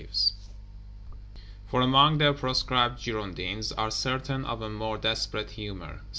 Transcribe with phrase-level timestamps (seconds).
[1.69, 6.01] ]For among the proscribed Girondins are certain of a more desperate humor.